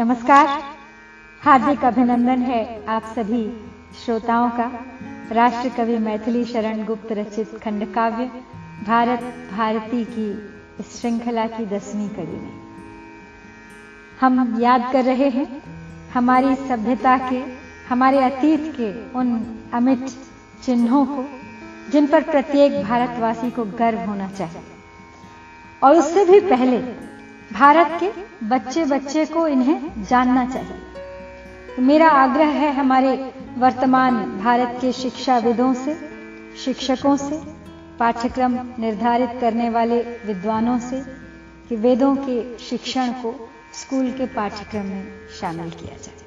नमस्कार। 0.00 0.46
हार्दिक 1.44 1.84
अभिनंदन 1.84 2.38
है 2.38 2.86
आप 2.86 3.02
सभी 3.04 3.68
श्रोताओं 4.04 4.50
का। 4.50 4.70
राष्ट्र 5.32 5.68
कवि 5.68 5.98
मैथिली 5.98 6.44
शरण 6.44 6.84
गुप्त 6.84 7.12
रचित 7.12 7.50
खंड 7.64 7.94
काव्य 7.94 8.24
भारत 8.86 9.20
भारती 9.52 10.04
की 10.04 10.30
इस 10.80 11.00
श्रृंखला 11.00 11.46
की 11.46 11.66
दसवीं 11.66 12.08
कड़ी 12.08 12.40
में। 12.40 12.52
हम 14.20 14.56
याद 14.60 14.92
कर 14.92 15.04
रहे 15.04 15.28
हैं 15.28 15.62
हमारी 16.14 16.54
सभ्यता 16.54 17.30
के, 17.30 17.44
हमारे 17.88 18.18
अतीत 18.18 18.72
के 18.76 19.18
उन 19.18 19.58
अमिट 19.74 20.06
चिन्हों 20.64 21.06
को, 21.06 21.24
जिन 21.92 22.06
पर 22.06 22.22
प्रत्येक 22.22 22.84
भारतवासी 22.84 23.50
को 23.50 23.64
गर्व 23.64 23.98
होना 23.98 24.28
चाहिए। 24.28 24.62
और 25.84 25.96
उससे 25.96 26.24
भी 26.24 26.40
पहले 26.40 27.10
भारत 27.52 28.00
के 28.00 28.08
बच्चे 28.46 28.84
बच्चे 28.84 29.24
को 29.24 29.46
इन्हें 29.48 30.04
जानना 30.04 30.44
चाहिए। 30.50 31.82
मेरा 31.82 32.08
आग्रह 32.08 32.48
है 32.48 32.72
हमारे 32.72 33.32
वर्तमान 33.58 34.38
भारत 34.38 34.78
के 34.80 34.92
शिक्षाविदों 34.92 35.74
से, 35.74 35.94
शिक्षकों 36.64 37.16
से, 37.16 37.42
पाठ्यक्रम 37.98 38.52
निर्धारित 38.78 39.30
करने 39.40 39.70
वाले 39.70 40.00
विद्वानों 40.26 40.78
से 40.78 41.00
कि 41.68 41.76
वेदों 41.76 42.16
के 42.16 42.58
शिक्षण 42.58 43.12
को 43.12 43.50
स्कूल 43.74 44.10
के 44.10 44.26
पाठ्यक्रम 44.26 44.86
में 44.86 45.28
शामिल 45.40 45.70
किया 45.70 45.96
जाए। 45.96 46.18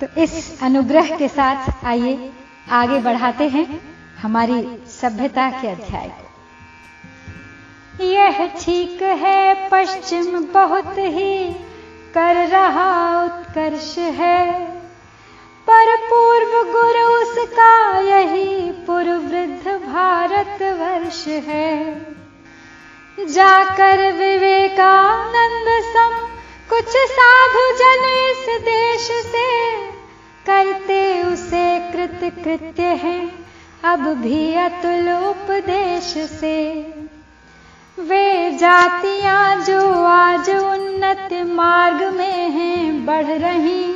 तो 0.00 0.22
इस 0.22 0.62
अनुग्रह 0.62 1.16
के 1.16 1.28
साथ 1.28 1.84
आइए, 1.84 2.32
आगे 2.70 2.98
बढ़ाते 2.98 3.48
हैं 3.48 3.80
हमारी 4.22 4.78
सभ्यता 4.86 5.50
के 5.50 5.68
अध्याय 5.68 6.08
को। 6.08 6.33
यह 8.00 8.46
ठीक 8.60 9.02
है, 9.02 9.68
पश्चिम 9.70 10.38
बहुत 10.44 10.94
ही 10.98 11.52
कर 12.14 12.36
रहा 12.48 12.88
उत्कर्ष 13.24 13.98
है। 13.98 14.64
पर 15.66 15.96
पूर्व 15.96 16.72
गुरु 16.72 17.04
उसका 17.22 17.98
यही 17.98 18.70
पूर्ववृद्ध 18.70 19.68
भारत 19.68 20.62
वर्ष 20.62 21.26
है। 21.28 22.00
जाकर 23.18 24.12
विवेकानंद 24.12 25.68
सम 25.84 26.18
कुछ 26.70 26.96
साधु 27.12 27.64
जन 27.76 28.04
इस 28.30 28.60
देश 28.62 29.10
से 29.26 29.76
करते 30.46 31.22
उसे 31.22 31.78
कृत 31.92 32.20
कृत्य 32.44 32.82
है, 32.82 33.30
अब 33.84 34.00
भी 34.00 34.54
अतुल 34.54 35.08
उपदेश 35.28 36.14
से। 36.30 37.03
वे 37.98 38.50
जातियाँ 38.50 39.62
जो 39.62 40.04
आज 40.04 40.50
उन्नत 40.50 41.28
मार्ग 41.46 42.14
में 42.14 42.50
हैं, 42.50 43.06
बढ़ 43.06 43.24
रही। 43.24 43.92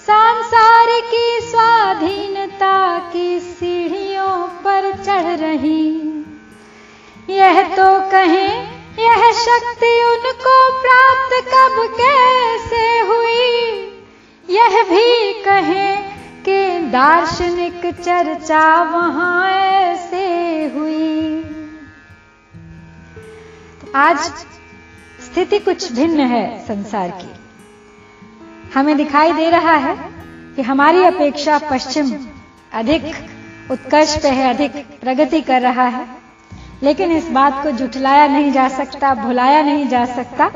संसार 0.00 0.42
सांसारिकी 0.42 1.40
स्वाधीनता 1.40 2.98
की 2.98 3.40
सीढ़ियों 3.40 4.48
पर 4.48 5.04
चढ़ 5.04 5.36
रही। 5.36 6.00
यह 7.30 7.62
तो 7.62 8.10
कहें, 8.10 8.62
यह 8.98 9.32
शक्ति 9.32 10.04
उनको 10.04 10.82
प्राप्त 10.82 11.46
कब 11.48 11.94
कैसे 12.00 13.00
हुई? 13.00 13.56
यह 14.50 14.82
भी 14.82 15.32
कहें 15.32 16.04
कि 16.44 16.86
दार्शनिक 16.86 17.94
चर्चा 17.94 18.82
वहाँ 18.82 19.50
ऐसे 19.50 20.26
हुई। 20.76 21.15
आज 23.96 24.18
स्थिति 25.26 25.58
कुछ 25.58 25.92
भिन्न 25.92 26.20
है 26.20 26.66
संसार 26.66 27.10
की। 27.10 27.34
हमें 28.74 28.96
दिखाई 28.96 29.32
दे 29.32 29.50
रहा 29.50 29.72
है 29.72 29.96
कि 30.56 30.62
हमारी 30.62 31.02
अपेक्षा 31.02 31.58
पश्चिम 31.58 32.14
अधिक 32.72 33.02
उत्कर्ष 33.70 34.22
पे 34.22 34.28
है, 34.28 34.54
अधिक 34.54 35.00
प्रगति 35.00 35.40
कर 35.40 35.62
रहा 35.62 35.84
है। 35.84 36.06
लेकिन 36.82 37.12
इस 37.12 37.28
बात 37.28 37.62
को 37.62 37.70
जुटलाया 37.70 38.26
नहीं 38.26 38.52
जा 38.52 38.68
सकता, 38.68 39.14
भुलाया 39.14 39.62
नहीं 39.62 39.88
जा 39.88 40.04
सकता 40.04 40.48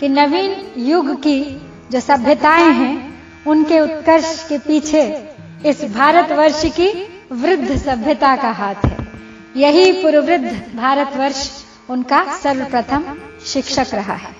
कि 0.00 0.08
नवीन 0.08 0.72
युग 0.76 1.22
की 1.22 1.66
जो 1.92 2.00
सभ्यताएँ 2.00 2.72
हैं, 2.72 3.22
उनके 3.46 3.80
उत्कर्ष 3.80 4.48
के 4.48 4.58
पीछे 4.58 5.28
इस 5.66 5.84
भारतवर्ष 5.84 6.64
की 6.64 7.08
वृद्ध 7.32 7.76
सभ्यता 7.76 8.36
का 8.36 8.50
हाथ 8.50 8.74
है। 8.74 9.08
यही 9.56 9.92
पूर्ववृद्ध 9.92 10.76
भारतवर्ष 10.76 11.65
उनका 11.90 12.36
सर्वप्रथम 12.36 13.18
शिक्षक 13.46 13.86
रहा 13.94 14.14
है। 14.14 14.36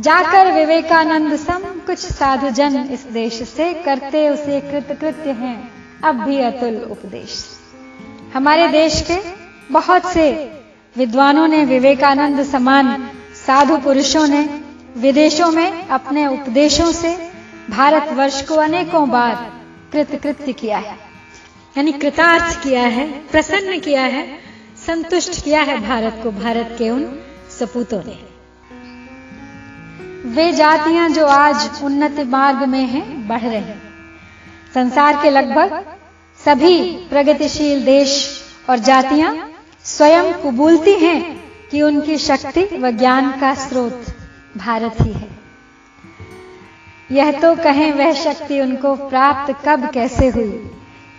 जाकर 0.00 0.52
विवेकानंद 0.52 1.36
सम 1.36 1.58
कुछ 1.58 1.98
साधुजन 1.98 2.88
इस 2.92 3.02
देश 3.02 3.42
से 3.42 3.74
करते 3.74 4.28
उसे 4.28 4.60
कृतकृत्य 4.60 5.30
हैं। 5.30 5.72
अब 6.04 6.14
भी 6.14 6.38
अतुल 6.38 6.76
उपदेश। 6.76 7.44
हमारे 8.34 8.68
देश 8.68 9.04
के 9.10 9.18
बहुत 9.72 10.12
से 10.12 10.30
विद्वानों 10.96 11.48
ने 11.48 11.64
विवेकानंद 11.64 12.42
समान 12.42 13.10
साधु 13.46 13.76
पुरुषों 13.76 14.26
ने 14.26 14.60
विदेशों 14.96 15.50
में 15.50 15.88
अपने 15.88 16.26
उपदेशों 16.26 16.92
से 16.92 17.32
भारतवर्ष 17.70 18.42
को 18.42 18.54
अनेकों 18.54 19.10
बार 19.10 19.52
कृतकृत्य 19.92 20.52
किया 20.52 20.78
है। 20.78 20.96
यानी 21.78 21.92
कृतार्थ 21.92 22.62
किया 22.62 22.82
है, 22.82 23.06
प्रसन्न 23.10 23.80
किया 23.80 24.02
है। 24.02 24.41
संतुष्ट 24.86 25.42
किया 25.44 25.60
है 25.62 25.78
भारत 25.80 26.20
को, 26.22 26.30
भारत 26.32 26.74
के 26.78 26.88
उन 26.90 27.04
सपूतों 27.50 28.00
ने। 28.06 28.18
वे 30.26 30.52
जातियाँ 30.52 31.08
जो 31.08 31.26
आज 31.26 31.82
उन्नति 31.84 32.24
मार्ग 32.24 32.62
में 32.68 32.84
हैं, 32.86 33.28
बढ़ 33.28 33.40
रहे 33.40 33.58
हैं। 33.58 33.80
संसार 34.74 35.22
के 35.22 35.30
लगभग 35.30 35.84
सभी 36.40 36.80
प्रगतिशील 37.08 37.84
देश 37.84 38.16
और 38.70 38.78
जातियाँ 38.80 39.34
स्वयं 39.84 40.32
कुबूलती 40.32 40.94
हैं 40.98 41.20
कि 41.70 41.82
उनकी 41.82 42.18
शक्ति 42.18 42.64
व 42.72 42.90
ज्ञान 42.90 43.30
का 43.40 43.54
स्रोत 43.54 44.06
भारत 44.56 44.96
ही 45.00 45.12
है। 45.12 45.30
यह 47.10 47.40
तो 47.40 47.54
कहें 47.54 47.92
वह 47.92 48.12
शक्ति 48.14 48.60
उनको 48.60 48.94
प्राप्त 49.08 49.54
कब 49.64 49.90
कैसे 49.90 50.28
हुई, 50.28 50.70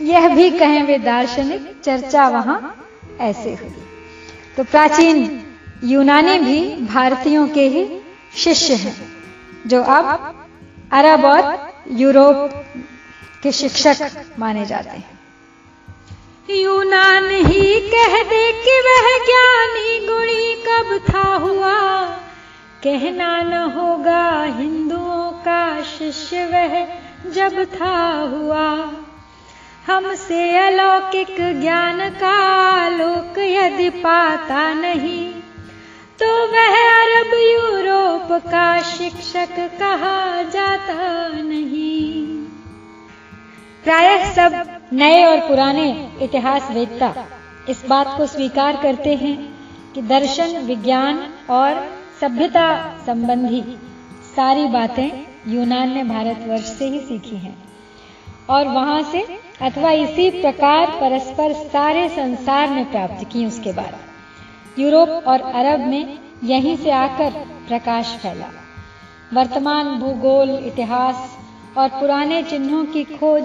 यह 0.01 0.33
भी 0.35 0.49
कहें 0.49 0.83
वे 0.83 0.97
दार्शनिक 0.99 1.75
चर्चा 1.83 2.27
वहाँ 2.29 2.79
ऐसे। 3.21 3.53
हुई 3.53 3.73
तो 4.57 4.63
प्राचीन 4.63 5.17
यूनानी 5.83 6.37
भी 6.39 6.59
भारतीयों 6.85 7.47
के 7.47 7.67
ही 7.67 7.85
शिष्य 8.35 8.73
हैं, 8.73 8.95
जो 9.67 9.81
अब 9.83 10.47
अरब 10.91 11.25
और 11.25 11.73
यूरोप 11.91 12.51
के 13.43 13.51
शिक्षक 13.51 14.25
माने 14.39 14.65
जाते 14.65 14.89
हैं। 14.89 15.19
यूनान 16.49 17.29
ही 17.45 17.79
कह 17.89 18.21
दे 18.23 18.43
कि 18.63 18.79
वह 18.79 19.07
ज्ञानी 19.25 20.07
गुणी 20.07 20.53
कब 20.67 20.97
था 21.09 21.27
हुआ। 21.35 21.79
कहना 22.83 23.41
न 23.43 23.71
होगा 23.71 24.43
हिंदुओं 24.57 25.31
का 25.31 25.81
शिष्य 25.83 26.45
वह 26.45 26.85
जब 27.31 27.63
था 27.65 27.95
हुआ। 28.31 28.67
हमसे 29.87 30.57
अलौकिक 30.57 31.35
ज्ञान 31.61 32.09
का 32.09 32.89
लोक 32.89 33.37
यदि 33.37 33.89
पाता 33.89 34.61
नहीं 34.73 35.33
तो 36.19 36.27
वह 36.47 36.75
अरब 36.91 37.33
यूरोप 37.33 38.31
का 38.45 38.81
शिक्षक 38.81 39.55
कहा 39.79 40.41
जाता 40.43 41.27
नहीं। 41.27 42.47
प्रायः 43.83 44.31
सब 44.33 44.79
नए 44.93 45.23
और 45.25 45.47
पुराने 45.47 45.89
इतिहास 46.21 46.71
वेदता 46.71 47.13
इस 47.69 47.85
बात 47.89 48.17
को 48.17 48.25
स्वीकार 48.27 48.81
करते 48.83 49.15
हैं 49.15 49.35
कि 49.93 50.01
दर्शन, 50.01 50.57
विज्ञान 50.57 51.23
और 51.49 51.85
सभ्यता 52.21 52.69
संबंधी 53.05 53.63
सारी 54.35 54.67
बातें 54.67 55.09
यूनान 55.47 55.93
ने 55.93 56.03
भारतवर्ष 56.03 56.77
से 56.77 56.89
ही 56.89 56.99
सीखी 56.99 57.35
हैं 57.35 57.55
और 58.49 58.67
वहाँ 58.67 59.01
से 59.11 59.42
अथवा 59.63 59.91
इसी 59.91 60.29
प्रकार 60.29 60.85
परस्पर 61.01 61.53
सारे 61.53 62.07
संसार 62.09 62.69
में 62.69 62.91
प्राप्त 62.91 63.23
की 63.31 63.45
उसके 63.45 63.71
बाद। 63.71 64.79
यूरोप 64.79 65.09
और 65.27 65.41
अरब 65.41 65.79
में 65.79 66.17
यहीं 66.43 66.75
से 66.77 66.91
आकर 66.91 67.31
प्रकाश 67.67 68.15
फैला। 68.15 68.49
वर्तमान 69.33 69.99
भूगोल, 69.99 70.49
इतिहास 70.65 71.37
और 71.77 71.89
पुराने 71.89 72.41
चिन्हों 72.43 72.85
की 72.85 73.03
खोज 73.03 73.43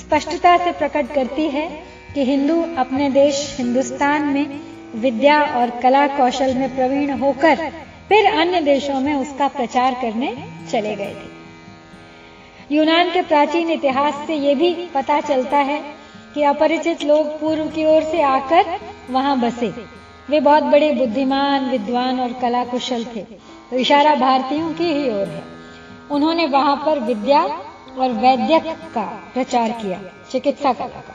स्पष्टता 0.00 0.56
से 0.56 0.72
प्रकट 0.72 1.14
करती 1.14 1.48
है 1.48 1.68
कि 2.14 2.24
हिंदू 2.24 2.62
अपने 2.78 3.10
देश 3.10 3.56
हिंदुस्तान 3.58 4.22
में 4.22 4.60
विद्या 4.94 5.42
और 5.42 5.70
कला 5.70 6.06
कौशल 6.06 6.54
में 6.54 6.74
प्रवीण 6.76 7.18
होकर 7.18 7.70
फिर 8.08 8.26
अन्य 8.26 8.60
देशों 8.60 9.00
में 9.00 9.14
उसका 9.14 9.48
प्रचार 9.48 9.94
करने 9.94 10.36
चले 10.70 10.94
गए 10.94 11.14
थे। 11.14 11.35
यूनान 12.72 13.10
के 13.10 13.22
प्राचीन 13.22 13.70
इतिहास 13.70 14.14
से 14.26 14.34
ये 14.34 14.54
भी 14.54 14.74
पता 14.94 15.20
चलता 15.20 15.56
है 15.56 15.94
कि 16.34 16.42
अपरिचित 16.42 17.04
लोग 17.04 17.40
पूर्व 17.40 17.66
की 17.66 17.84
ओर 17.84 18.02
से 18.02 18.22
आकर 18.22 18.80
वहाँ 19.10 19.40
बसे। 19.40 19.68
वे 20.30 20.40
बहुत 20.40 20.62
बड़े 20.62 20.92
बुद्धिमान, 20.92 21.70
विद्वान 21.70 22.20
और 22.20 22.32
कला 22.32 22.64
कुशल 22.64 23.04
थे। 23.04 23.20
तो 23.70 23.76
इशारा 23.76 24.14
भारतीयों 24.14 24.74
की 24.74 24.84
ही 24.84 25.10
ओर 25.10 25.28
है। 25.28 25.44
उन्होंने 26.10 26.46
वहाँ 26.46 26.76
पर 26.76 26.98
विद्या 26.98 27.42
और 27.98 28.10
वैद्यक 28.12 28.66
का 28.94 29.30
प्रचार 29.34 29.70
किया, 29.70 30.00
चिकित्सा 30.30 30.72
कला 30.72 30.86
का। 30.86 31.14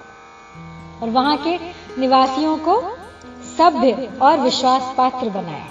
और 1.03 1.09
वहाँ 1.09 1.37
के 1.37 1.57
निवासियों 2.01 2.57
को 2.57 2.81
सभ्य 3.57 4.19
और 4.21 4.39
विश्वास 4.39 4.93
पात्र 4.97 5.29
बनाया। 5.29 5.67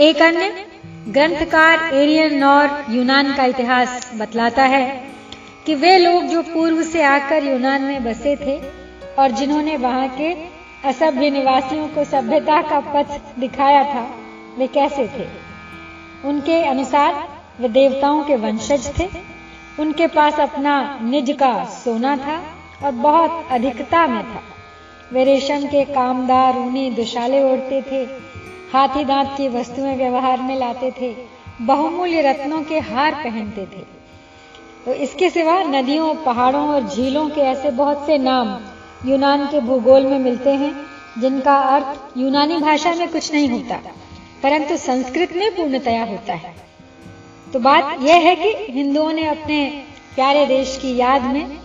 एक 0.00 0.22
अन्य 0.22 0.66
ग्रंथकार 1.08 1.94
एरियन 1.94 2.44
और 2.44 2.86
यूनान 2.90 3.34
का 3.36 3.44
इतिहास 3.44 4.12
बतलाता 4.14 4.62
है 4.62 5.04
कि 5.66 5.74
वे 5.74 5.98
लोग 5.98 6.22
जो 6.22 6.42
पूर्व 6.42 6.82
से 6.82 7.02
आकर 7.02 7.44
यूनान 7.44 7.82
में 7.82 8.04
बसे 8.04 8.36
थे 8.36 8.60
और 9.18 9.30
जिन्होंने 9.30 9.76
वहाँ 9.76 10.08
के 10.08 10.32
असभ्य 10.88 11.30
निवासियों 11.30 11.88
को 11.88 12.04
सभ्यता 12.04 12.62
का 12.62 12.80
पथ 12.80 13.40
दिखाया 13.40 13.84
था, 13.84 14.14
वे 14.58 14.66
कैसे 14.66 15.06
थे? 15.06 15.26
उनके 16.28 16.64
अनुसार, 16.64 17.28
वे 17.60 17.68
देवताओं 17.68 18.24
के 18.24 18.36
वंशज 18.36 18.98
थे। 18.98 19.08
उनके 19.80 20.06
पास 20.06 20.40
अपना 20.40 20.98
निज 21.02 21.30
का 21.30 21.64
सोना 21.64 22.16
था 22.16 22.42
और 22.86 22.92
बहुत 22.92 23.48
अधिकता 23.50 24.06
में 24.06 24.24
था। 24.24 24.42
वे 25.12 25.24
रेशम 25.24 25.60
के 25.60 25.84
कामदार, 25.84 26.56
ऊनी, 26.56 26.90
दुशाले 26.90 27.42
ओढ़ते 27.42 27.82
थे। 27.82 28.27
हाथी 28.72 29.04
दांत 29.04 29.34
की 29.36 29.48
वस्तुएँ 29.48 29.94
व्यवहार 29.96 30.40
में 30.40 30.56
लाते 30.56 30.90
थे, 30.90 31.14
बहुमूल्य 31.60 32.22
रत्नों 32.22 32.62
के 32.62 32.78
हार 32.78 33.14
पहनते 33.14 33.62
थे। 33.66 33.82
तो 34.84 34.92
इसके 34.94 35.30
सिवा 35.30 35.62
नदियों, 35.62 36.14
पहाड़ों 36.14 36.68
और 36.68 36.88
झीलों 36.88 37.28
के 37.28 37.40
ऐसे 37.40 37.70
बहुत 37.70 38.06
से 38.06 38.18
नाम 38.18 38.58
यूनान 39.06 39.46
के 39.46 39.60
भूगोल 39.60 40.06
में 40.06 40.18
मिलते 40.18 40.50
हैं, 40.50 40.74
जिनका 41.20 41.56
अर्थ 41.56 42.18
यूनानी 42.18 42.58
भाषा 42.58 42.94
में 42.94 43.08
कुछ 43.08 43.32
नहीं 43.32 43.48
होता, 43.48 43.80
परंतु 44.42 44.76
संस्कृत 44.76 45.32
में 45.32 45.56
पूर्णतया 45.56 46.04
होता 46.04 46.34
है। 46.34 46.54
तो 47.52 47.60
बात 47.60 47.98
यह 48.02 48.16
है 48.16 48.34
कि 48.36 48.72
हिंदुओं 48.72 49.12
ने 49.12 49.26
अपने 49.26 49.84
प्यारे 50.14 50.46
देश 50.46 50.78
की 50.82 50.96
याद 50.96 51.22
में 51.22 51.58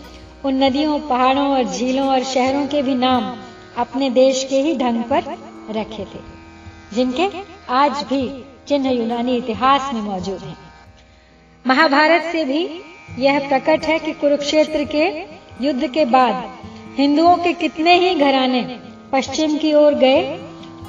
उन 0.46 0.64
नदियों, 0.64 1.00
पहाड़ों 1.00 1.48
और 1.48 1.64
झीलों 1.64 2.08
और 2.08 2.24
शहरों 2.24 2.68
के 2.68 2.82
भी 2.82 2.96
नाम 2.96 3.34
अपने 3.78 4.10
देश 4.10 4.44
के 4.50 4.62
ही 4.62 4.76
ढंग 4.76 5.04
पर 5.04 5.24
रखे 5.70 6.04
थे। 6.04 6.32
जिनके 6.94 7.28
आज 7.74 8.04
भी 8.10 8.22
चिन्ह 8.68 8.90
यूनानी 8.90 9.36
इतिहास 9.38 9.94
में 9.94 10.01
मौजूद 10.01 10.40
हैं। 10.40 10.57
महाभारत 11.66 12.31
से 12.31 12.44
भी 12.45 12.63
यह 13.19 13.48
प्रकट 13.50 13.86
है 13.86 13.98
कि 14.00 14.12
कुरुक्षेत्र 14.13 14.84
के 14.95 15.06
युद्ध 15.66 15.88
के 15.88 16.06
बाद 16.07 16.36
हिंदुओं 16.98 17.36
के 17.38 17.54
कितने 17.54 17.94
ही 18.00 18.13
घराने 18.16 18.62
पश्चिम 19.12 19.57
की 19.57 19.74
ओर 19.74 19.94
गए 19.95 20.22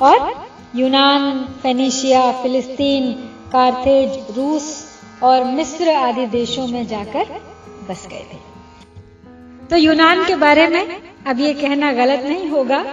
और 0.03 0.33
यूनान 0.77 1.45
फेनिशिया 1.63 2.21
फिलिस्तीन 2.43 3.13
कार्थेज 3.53 4.37
रूस 4.37 4.67
और 5.23 5.45
मिस्र 5.45 5.95
आदि 5.97 6.27
देशों 6.29 6.67
में 6.67 6.87
जाकर 6.87 7.41
बस 7.89 8.07
गए 8.11 8.25
थे। 8.33 8.39
तो 9.71 9.77
यूनान 9.77 10.25
के 10.25 10.37
बारे 10.37 10.67
में 10.69 11.01
अब 11.27 11.41
ये 11.41 11.53
कहना 11.55 11.93
गलत 11.93 12.25
नहीं 12.25 12.49
होगा 12.51 12.85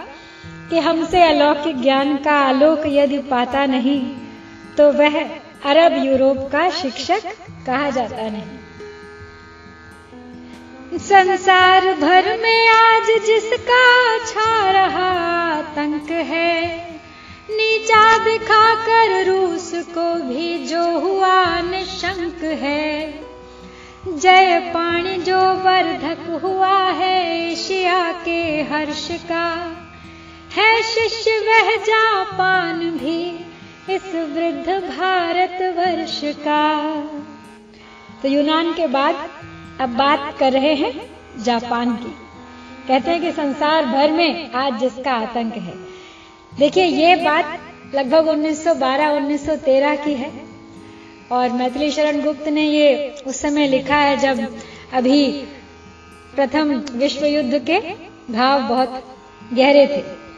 कि 0.72 0.80
हमसे 0.80 1.22
अलौकिक 1.24 1.82
ज्ञान 1.82 2.16
का 2.18 2.34
आलोक 2.40 2.84
यदि 2.88 3.18
पाता 3.30 3.66
नहीं 3.66 4.02
तो 4.78 4.92
वह 4.92 5.16
अरब 5.66 5.94
यूरोप 6.06 6.38
का 6.52 6.70
शिक्षक 6.70 7.24
कहा 7.66 7.90
जाता 7.90 8.28
नहीं। 8.30 8.60
संसार 11.00 11.88
भर 11.96 12.30
में 12.38 12.68
आज 12.68 13.12
जिसका 13.26 13.84
छा 14.26 14.72
रहा 14.72 15.10
आतंक 15.50 16.12
है, 16.12 16.56
नीचा 17.50 18.18
दिखाकर 18.18 19.14
रूस 19.26 19.72
को 19.90 20.14
भी 20.24 20.58
जो 20.66 20.84
हुआ 21.00 21.36
निशंक 21.62 22.44
है। 22.62 22.88
जय 24.08 24.60
पाणी 24.74 25.18
जो 25.22 25.40
वर्धक 25.64 26.26
हुआ 26.44 26.78
है 26.92 27.16
एशिया 27.42 28.12
के 28.26 28.42
हर्ष 28.72 29.08
का 29.22 29.48
है 30.56 30.82
शिष्य 30.82 31.32
वह 31.32 31.76
जापान 31.76 32.80
भी 32.80 33.46
इस 33.96 34.06
वृद्ध 34.16 34.90
भारत 34.98 35.58
वर्ष 35.62 36.22
का। 36.24 36.82
तो 38.22 38.28
यूनान 38.28 38.74
के 38.74 38.88
बाद 38.88 39.30
अब 39.82 39.90
बात 39.90 40.38
कर 40.40 40.52
रहे 40.52 40.74
हैं 40.74 41.10
जापान 41.44 41.96
की। 41.96 42.16
कहते 42.88 43.12
हैं 43.12 43.22
कि 43.22 43.32
संसार 43.32 43.86
भर 43.86 44.12
में 44.12 44.52
आज 44.52 44.80
जिसका 44.80 45.12
आतंक 45.12 45.54
है। 45.54 45.74
देखिए, 46.58 46.84
ये 46.84 47.16
बात 47.16 47.60
लगभग 47.96 48.28
1912-1913 48.28 49.96
की 49.96 50.14
है। 50.14 50.32
और 51.32 51.50
मैथिली 51.50 51.92
शरण 51.92 52.22
गुप्त 52.22 52.48
ने 52.48 52.62
ये 52.62 53.16
उस 53.28 53.42
समय 53.42 53.68
लिखा 53.68 53.96
है 53.96 54.18
जब 54.18 54.60
अभी 54.94 55.32
प्रथम 56.36 56.84
विश्व 56.92 57.26
युद्ध 57.26 57.66
के 57.70 57.80
भाव 58.34 58.62
बहुत 58.62 59.18
गहरे 59.54 59.88
थे। 59.88 60.31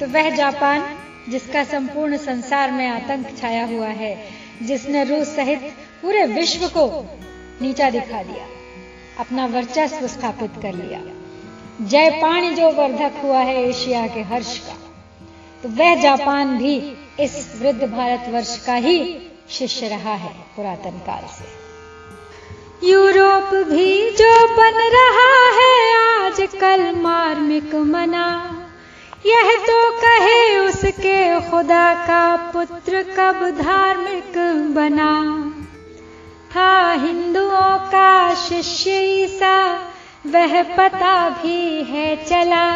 तो 0.00 0.06
वह 0.06 0.30
जापान, 0.30 0.82
जिसका 1.30 1.62
संपूर्ण 1.64 2.16
संसार 2.16 2.70
में 2.70 2.86
आतंक 2.86 3.36
छाया 3.38 3.64
हुआ 3.66 3.86
है, 3.86 4.16
जिसने 4.62 5.04
रूस 5.04 5.34
सहित 5.36 5.72
पूरे 6.02 6.24
विश्व 6.26 6.66
को 6.68 6.86
नीचा 7.62 7.90
दिखा 7.90 8.22
दिया, 8.22 8.46
अपना 9.20 9.46
वर्चस्व 9.46 10.06
स्थापित 10.06 10.50
कर 10.62 10.74
लिया। 10.74 11.00
जय 11.80 12.10
पाणी 12.22 12.54
जो 12.54 12.70
वर्धक 12.72 13.20
हुआ 13.22 13.38
है 13.38 13.56
एशिया 13.62 14.06
के 14.06 14.22
हर्ष 14.24 14.58
का 14.58 14.76
तो 15.62 15.68
वह 15.68 15.94
जापान 15.94 16.56
भी 16.58 16.76
इस 17.20 17.60
वृद्ध 17.62 17.82
भारतवर्ष 17.82 18.56
का 18.66 18.74
ही 18.74 18.98
शिष्य 19.50 19.88
रहा 19.88 20.14
है 20.14 20.32
पुरातन 20.56 20.98
काल 21.06 21.26
से। 21.28 21.46
यूरोप 22.88 23.54
भी 23.68 24.10
जो 24.10 24.32
बन 24.56 24.78
रहा 24.94 25.32
है 25.58 25.72
आजकल 26.26 26.94
मार्मिक 26.96 27.74
मना 27.74 28.26
यह 29.26 29.56
तो 29.66 29.90
कहे 29.90 30.58
उसके 30.58 31.40
खुदा 31.40 31.94
का 32.06 32.36
पुत्र 32.36 33.02
कब 33.02 33.40
धार्मिक 33.62 34.36
बना। 34.74 35.12
था 36.54 36.90
हिंदुओं 36.92 37.78
का 37.78 38.34
शिष्य 38.34 38.90
ईसा, 39.24 39.74
वह 40.26 40.62
पता 40.76 41.28
भी 41.28 41.82
है 41.82 42.24
चला। 42.24 42.66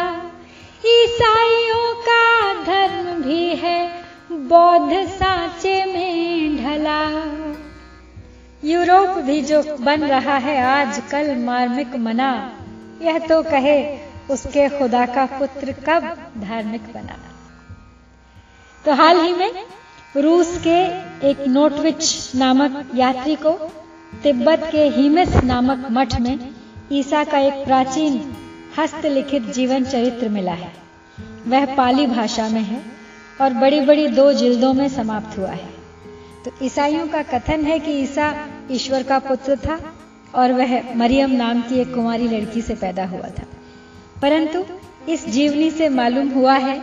ईसाइयों 0.85 1.93
का 1.95 2.53
धर्म 2.63 3.23
भी 3.23 3.55
है 3.55 4.03
बौद्ध 4.31 5.07
सांचे 5.07 5.85
में 5.85 6.57
ढला। 6.57 7.01
यूरोप 8.63 9.09
भी 9.09 9.41
जो 9.41 9.63
बन 9.79 10.01
रहा 10.01 10.37
है 10.37 10.61
आजकल 10.63 11.35
मार्मिक 11.35 11.95
मना, 11.95 12.31
यह 13.01 13.19
तो 13.19 13.43
कहे 13.43 13.81
उसके 14.29 14.69
खुदा 14.69 15.05
का 15.05 15.25
पुत्र 15.25 15.71
कब 15.71 16.03
धार्मिक 16.37 16.81
बना। 16.81 17.17
तो 18.85 18.93
हाल 18.93 19.19
ही 19.19 19.33
में 19.33 19.65
रूस 20.17 20.57
के 20.67 20.77
एक 21.29 21.47
नोटविच 21.47 22.31
नामक 22.35 22.91
यात्री 22.95 23.35
को 23.35 23.51
तिब्बत 24.23 24.69
के 24.71 24.87
हिमिस 24.87 25.35
नामक 25.35 25.87
मठ 25.91 26.19
में 26.21 26.49
ईसा 26.91 27.23
का 27.23 27.37
एक 27.37 27.53
प्राचीन 27.53 28.35
हस्तलिखित 28.79 29.43
जीवन 29.43 29.83
चरित्र 29.83 30.29
मिला 30.29 30.51
है। 30.51 30.71
वह 31.47 31.75
पाली 31.75 32.07
भाषा 32.07 32.49
में 32.49 32.61
है 32.61 32.81
और 33.41 33.53
बड़ी 33.53 33.81
बड़ी 33.81 34.07
दो 34.07 34.33
जिल्दों 34.33 34.73
में 34.73 34.89
समाप्त 34.89 35.37
हुआ 35.37 35.51
है। 35.51 35.69
तो 36.45 36.51
ईसाइयों 36.63 37.07
का 37.07 37.23
कथन 37.23 37.65
है 37.65 37.79
कि 37.79 37.91
ईसा 37.91 38.47
ईश्वर 38.71 39.03
का 39.03 39.19
पुत्र 39.19 39.55
था 39.55 39.79
और 40.35 40.53
वह 40.53 40.95
मरियम 40.95 41.31
नाम 41.31 41.61
की 41.61 41.79
एक 41.79 41.93
कुमारी 41.93 42.27
लड़की 42.27 42.61
से 42.61 42.75
पैदा 42.75 43.05
हुआ 43.05 43.27
था। 43.27 43.45
परंतु 44.23 44.63
इस 45.11 45.27
जीवनी 45.29 45.69
से 45.71 45.87
मालूम 45.89 46.27
हुआ 46.29 46.53
है 46.55 46.81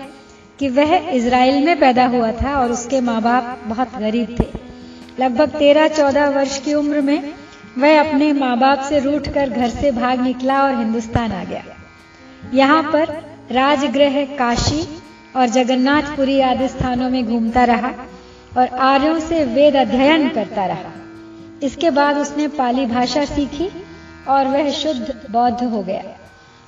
कि 0.58 0.68
वह 0.68 0.94
इज़राइल 1.10 1.64
में 1.64 1.78
पैदा 1.80 2.06
हुआ 2.06 2.30
था 2.32 2.56
और 2.56 2.72
उसके 2.72 3.00
माँ 3.00 3.20
बाप 3.22 3.62
बहुत 3.66 3.96
गरीब 3.98 4.36
थे। 4.40 4.46
लगभग 5.22 5.48
तेरह 5.48 5.88
चौदह 5.88 6.28
वर्ष 6.28 6.58
की 6.58 6.74
उम्र 6.74 7.00
में 7.00 7.32
वह 7.78 8.00
अपने 8.00 8.32
माँ 8.32 8.58
बाप 8.58 8.80
से 8.80 8.98
रूठ 8.98 9.28
कर 9.28 9.50
घर 9.50 9.68
से 9.68 9.90
भाग 9.90 10.20
निकला 10.20 10.62
और 10.62 10.74
हिंदुस्तान 10.74 11.32
आ 11.32 11.44
गया। 11.44 11.64
यहाँ 12.54 12.82
पर 12.82 13.16
राजगृह 13.52 14.24
काशी 14.36 14.86
और 15.36 15.46
जगन्नाथपुरी 15.48 16.40
आदि 16.40 16.68
स्थानों 16.68 17.10
में 17.10 17.24
घूमता 17.26 17.64
रहा 17.64 17.94
और 18.58 18.78
आर्यों 18.84 19.18
से 19.20 19.44
वेद 19.44 19.76
अध्ययन 19.76 20.28
करता 20.28 20.66
रहा। 20.66 20.92
इसके 21.62 21.90
बाद 21.90 22.16
उसने 22.16 22.48
पाली 22.48 22.86
भाषा 22.86 23.24
सीखी 23.24 23.70
और 24.28 24.46
वह 24.46 24.70
शुद्ध 24.70 25.20
बौद्ध 25.30 25.62
हो 25.62 25.82
गया। 25.82 26.02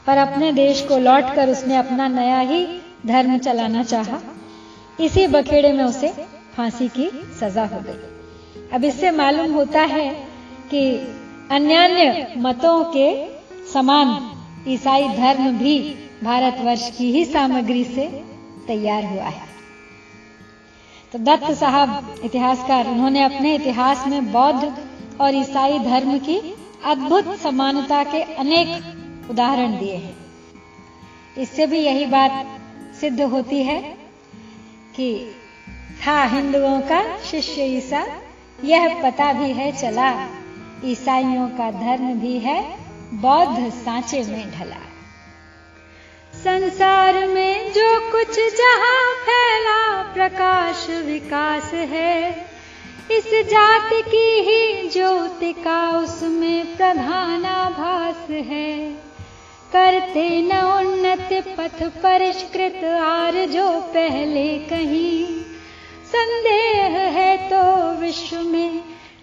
पर 0.06 0.16
अपने 0.16 0.52
देश 0.52 0.80
को 0.80 0.98
लौटकर 0.98 1.50
उसने 1.50 1.76
अपना 1.76 2.08
नया 2.08 2.38
ही 2.38 2.64
धर्म 3.06 3.38
चलाना 3.38 3.82
चाहा। 3.82 4.20
इसी 5.00 5.26
बखेड़े 5.26 5.72
में 5.72 5.84
उसे 5.84 6.08
फांसी 6.56 6.88
की 6.88 7.10
सजा 7.40 7.64
हो 7.64 7.80
गई। 7.80 8.68
अब 8.72 8.84
इससे 8.84 9.10
मालूम 9.10 9.52
होता 9.52 9.80
है 9.80 10.08
कि 10.70 10.82
अन्य 11.50 11.74
अन्य 11.74 12.34
मतों 12.38 12.84
के 12.84 13.08
समान 13.72 14.30
ईसाई 14.68 15.08
धर्म 15.08 15.58
भी 15.58 15.78
भारतवर्ष 16.24 16.90
की 16.98 17.12
ही 17.12 17.24
सामग्री 17.24 17.84
से 17.84 18.06
तैयार 18.66 19.04
हुआ 19.04 19.24
है। 19.24 19.50
तो 21.12 21.18
दत्त 21.18 21.50
साहब, 21.52 22.14
इतिहासकार, 22.24 22.86
उन्होंने 22.86 23.22
अपने 23.22 23.54
इतिहास 23.54 24.06
में 24.06 24.32
बौद्ध 24.32 24.72
और 25.20 25.34
ईसाई 25.34 25.78
धर्म 25.78 26.18
की 26.18 26.38
अद्भुत 26.84 27.36
समानता 27.36 28.04
के 28.04 28.22
अनेक 28.22 28.68
उदाहरण 29.32 29.78
दिए 29.78 29.96
हैं। 29.96 30.16
इससे 31.38 31.66
भी 31.66 31.78
यही 31.78 32.06
बात 32.06 32.30
सिद्ध 33.00 33.20
होती 33.20 33.62
है 33.62 33.82
कि 34.96 35.34
था 36.06 36.24
हिंदुओं 36.24 36.80
का 36.80 37.18
शिष्य 37.18 37.64
ईसा, 37.64 38.06
यह 38.64 39.02
पता 39.02 39.32
भी 39.32 39.52
है 39.52 39.72
चला, 39.72 40.28
ईसाइयों 40.84 41.48
का 41.48 41.70
धर्म 41.70 42.20
भी 42.20 42.38
है 42.38 42.76
बौद्ध 43.12 43.72
सांचे 43.72 44.24
में 44.24 44.50
ढला। 44.50 44.82
संसार 46.34 47.26
में 47.26 47.72
जो 47.72 48.10
कुछ 48.10 48.36
जहाँ 48.36 49.14
फैला, 49.14 50.02
प्रकाश 50.12 50.90
विकास 50.90 51.74
है, 51.74 52.32
इस 53.10 53.26
जाति 53.26 54.02
की 54.02 54.40
ही 54.40 54.88
ज्योति 54.88 55.52
का 55.52 55.98
उसमें 55.98 56.76
प्रधान 56.76 56.96
प्रधानाभास 56.96 58.30
है। 58.30 59.02
करते 59.72 60.42
न 60.42 60.52
उन्नत 60.52 61.28
पथ 61.58 61.82
परिष्कृत 62.02 62.84
आर 62.84 63.46
जो 63.46 63.80
पहले 63.80 64.58
कहीं। 64.58 65.26
संदेह 66.04 66.98
है 67.10 67.36
तो 67.50 67.62
विश्व 68.00 68.40
में 68.40 68.80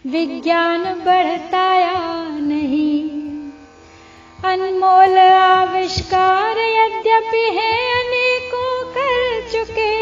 विज्ञान 0.07 0.83
बढ़ता 0.83 1.63
या 1.75 2.27
नहीं। 2.39 3.09
अनमोल 4.43 5.17
आविष्कार 5.17 6.57
यद्यपि 6.57 7.43
है, 7.57 7.71
अनेकों 7.93 8.83
कर 8.89 9.49
चुके 9.51 9.93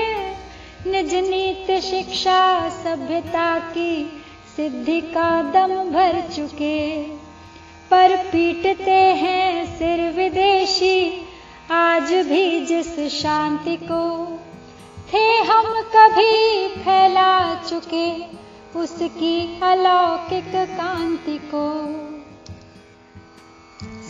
निज 0.91 1.15
नीत 1.29 1.71
शिक्षा 1.81 2.69
सभ्यता 2.69 3.59
की 3.59 4.21
सिद्धि 4.55 5.01
का 5.01 5.29
दम 5.51 5.75
भर 5.91 6.21
चुके 6.35 7.16
पर 7.91 8.15
पीटते 8.17 8.91
हैं 8.91 9.77
सिर 9.77 9.99
विदेशी। 10.11 11.27
आज 11.71 12.13
भी 12.13 12.65
जिस 12.65 12.99
शांति 13.13 13.75
को 13.75 14.39
थे 15.13 15.23
हम 15.43 15.81
कभी 15.95 16.67
फैला 16.67 17.63
चुके, 17.63 18.09
उसकी 18.79 19.59
अलौकिक 19.63 20.51
कांति 20.55 21.37
को। 21.53 21.65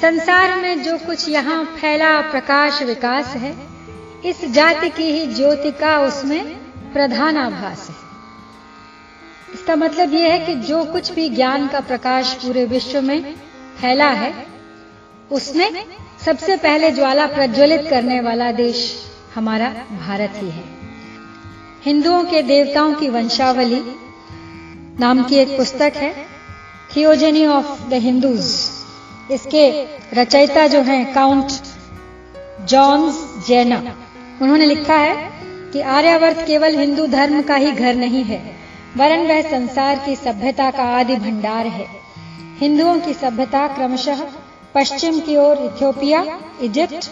संसार 0.01 0.55
में 0.55 0.83
जो 0.83 0.97
कुछ 0.97 1.29
यहाँ 1.29 1.63
फैला 1.65 2.21
प्रकाश 2.21 2.81
विकास 2.81 3.25
है, 3.25 3.55
इस 4.25 4.45
जाति 4.45 4.89
की 4.89 5.03
ही 5.03 5.33
ज्योति 5.33 5.71
का 5.71 5.99
उसमें 5.99 6.55
प्रधान 6.93 7.37
आभास 7.37 7.89
है। 7.89 7.95
इसका 9.53 9.75
मतलब 9.75 10.13
यह 10.13 10.33
है 10.33 10.45
कि 10.45 10.55
जो 10.55 10.83
कुछ 10.85 11.11
भी 11.11 11.29
ज्ञान 11.29 11.67
का 11.67 11.79
प्रकाश 11.79 12.33
पूरे 12.33 12.65
विश्व 12.65 13.01
में 13.01 13.35
फैला 13.81 14.09
है। 14.11 14.33
उसमें 15.31 15.83
सबसे 16.25 16.55
पहले 16.57 16.91
ज्वाला 16.91 17.25
प्रज्वलित 17.27 17.87
करने 17.89 18.19
वाला 18.21 18.51
देश 18.53 18.79
हमारा 19.35 19.69
भारत 19.99 20.33
ही 20.35 20.49
है। 20.49 20.63
हिंदुओं 21.85 22.23
के 22.23 22.41
देवताओं 22.43 22.93
की 22.93 23.09
वंशावली 23.09 23.81
नाम 24.99 25.23
की 25.23 25.35
एक 25.35 25.57
पुस्तक 25.57 25.93
है 25.95 26.13
थियोजेनी 26.95 27.45
ऑफ़ 27.45 27.89
द 27.89 27.93
हिंदूज 28.01 28.45
इसके 29.31 29.69
रचयिता 30.13 30.65
जो 30.67 30.81
हैं 30.81 31.13
काउंट 31.13 31.51
जॉन्स 32.69 33.19
जैना 33.47 33.77
उन्होंने 34.41 34.65
लिखा 34.65 34.95
है 34.95 35.15
कि 35.73 35.81
आर्यावर्त 35.91 36.45
केवल 36.47 36.77
हिंदू 36.77 37.05
धर्म 37.07 37.41
का 37.41 37.55
ही 37.55 37.71
घर 37.71 37.95
नहीं 37.95 38.23
है, 38.23 38.39
वरन 38.97 39.27
वह 39.27 39.41
संसार 39.41 40.03
की 40.05 40.15
सभ्यता 40.15 40.69
का 40.71 40.83
आदि 40.99 41.15
भंडार 41.15 41.67
है। 41.67 41.87
हिंदुओं 42.59 42.99
की 42.99 43.13
सभ्यता 43.13 43.67
क्रमशः 43.67 44.21
पश्चिम 44.75 45.19
की 45.19 45.35
ओर 45.37 45.57
इथियोपिया, 45.57 46.39
इजिप्ट 46.61 47.09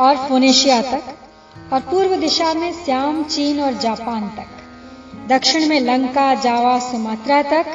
और 0.00 0.16
फोनेशिया 0.16 0.80
तक 0.82 1.72
और 1.72 1.80
पूर्व 1.80 2.16
दिशा 2.16 2.54
में 2.54 2.72
श्याम, 2.84 3.22
चीन 3.24 3.60
और 3.60 3.72
जापान 3.72 4.28
तक। 4.28 5.28
दक्षिण 5.28 5.68
में 5.68 5.80
लंका, 5.80 6.34
जावा, 6.34 6.78
सुमात्रा 6.78 7.42
तक 7.42 7.66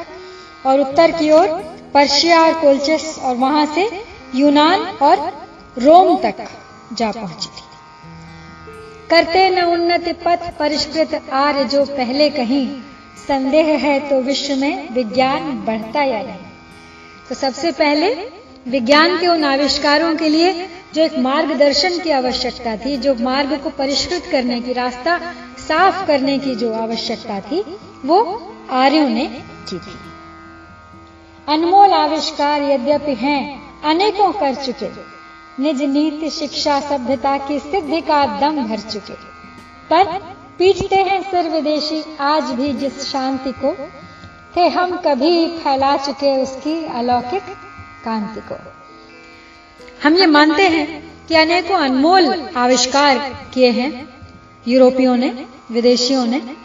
और 0.66 0.80
उत्तर 0.80 1.10
की 1.10 1.30
ओर 1.30 1.48
पर्शिया 1.94 2.40
और 2.42 2.52
कोल्चस 2.52 3.18
और 3.22 3.36
वहाँ 3.36 3.66
से 3.66 4.04
यूनान 4.34 4.80
और 4.80 5.32
रोम 5.78 6.16
तक 6.16 6.46
जा 6.92 7.10
पहुँची। 7.10 7.48
थी 7.48 7.70
करते 9.10 9.48
न 9.50 9.62
उन्नति 9.62 10.12
पथ 10.12 10.58
परिष्कृत 10.58 11.28
आर्य 11.32 11.64
जो 11.64 11.84
पहले 11.84 12.30
कहीं, 12.30 12.66
संदेह 13.28 13.66
है 13.66 13.98
तो 14.00 14.20
विश्व 14.20 14.56
में 14.56 14.94
विज्ञान 14.94 15.52
बढ़ता 15.66 16.02
या 16.02 16.22
नहीं। 16.22 16.51
तो 17.32 17.36
सबसे 17.36 17.72
पहले 17.72 18.30
विज्ञान 18.68 19.18
के 19.18 19.26
उन 19.26 19.44
आविष्कारों 19.44 20.16
के 20.16 20.28
लिए 20.28 20.68
जो 20.94 21.02
एक 21.02 21.18
मार्गदर्शन 21.18 21.98
की 21.98 22.10
आवश्यकता 22.10 22.76
थी, 22.76 22.96
जो 22.96 23.14
मार्ग 23.14 23.60
को 23.60 23.70
परिष्कृत 23.70 24.22
करने 24.32 24.60
की, 24.60 24.72
रास्ता 24.72 25.18
साफ़ 25.68 26.06
करने 26.06 26.38
की 26.38 26.54
जो 26.54 26.74
आवश्यकता 26.74 27.40
थी, 27.40 27.78
वो 28.04 28.46
आर्यों 28.70 29.08
ने 29.08 29.26
की 29.68 29.78
थी। 29.78 29.98
अनमोल 31.48 31.90
आविष्कार 31.90 32.62
यद्यपि 32.62 33.14
हैं, 33.14 33.62
अनेकों 33.82 34.32
कर 34.32 34.54
चुके। 34.54 34.90
निज 35.62 35.82
नीति, 35.82 36.30
शिक्षा, 36.30 36.80
सभ्यता 36.80 37.38
की 37.38 37.58
सिद्धि 37.58 38.00
का 38.00 38.40
दम 38.40 38.64
भर 38.64 38.78
चुके। 38.78 39.14
पर 39.90 40.04
पीटते 40.58 40.96
हैं 40.96 41.22
सिर 41.22 41.48
विदेशी, 41.48 42.16
आज 42.20 42.44
भी 42.44 42.72
जिस 42.72 43.12
शांति 43.12 43.52
को 43.52 43.88
थे, 44.56 44.68
हम 44.68 44.96
कभी 44.96 45.46
फैला 45.46 45.96
चुके 45.96 46.42
उसकी 46.42 46.86
अलौकिक 46.86 47.42
कांति 48.04 48.40
को। 48.40 48.72
हम 50.04 50.14
ये 50.14 50.26
मानते 50.26 50.68
हैं 50.68 51.12
कि 51.28 51.34
अनेकों 51.34 51.76
अनमोल 51.76 52.48
आविष्कार 52.56 53.18
किए 53.54 53.70
हैं। 53.70 54.08
यूरोपियों 54.68 55.16
ने, 55.16 55.46
विदेशियों 55.70 56.26
ने, 56.26 56.56